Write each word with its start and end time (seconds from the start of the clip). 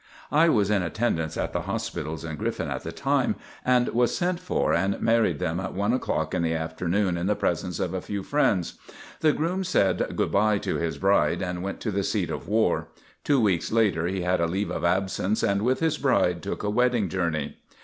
I 0.31 0.49
was 0.49 0.71
in 0.71 0.81
attendance 0.81 1.37
at 1.37 1.53
the 1.53 1.61
hospitals 1.69 2.25
in 2.25 2.35
Griffin 2.35 2.69
at 2.71 2.81
the 2.81 2.91
time 2.91 3.35
and 3.63 3.87
was 3.89 4.17
sent 4.17 4.39
for 4.39 4.73
and 4.73 4.99
married 4.99 5.37
them 5.37 5.59
at 5.59 5.75
one 5.75 5.93
o'clock 5.93 6.33
in 6.33 6.41
the 6.41 6.55
afternoon 6.55 7.17
in 7.17 7.27
the 7.27 7.35
presence 7.35 7.79
of 7.79 7.93
a 7.93 8.01
few 8.01 8.23
friends. 8.23 8.79
The 9.19 9.31
groom 9.31 9.63
said 9.63 10.13
"good 10.15 10.31
by" 10.31 10.57
to 10.57 10.77
his 10.77 10.97
bride 10.97 11.43
and 11.43 11.61
went 11.61 11.81
to 11.81 11.91
the 11.91 12.01
seat 12.03 12.31
of 12.31 12.47
war. 12.47 12.87
Two 13.23 13.39
weeks 13.41 13.71
later 13.71 14.07
he 14.07 14.21
had 14.21 14.41
a 14.41 14.47
leave 14.47 14.71
of 14.71 14.83
absence 14.83 15.43
and 15.43 15.61
with 15.61 15.81
his 15.81 15.99
bride 15.99 16.41
took 16.41 16.63
a 16.63 16.69
wedding 16.71 17.07
journey. 17.07 17.57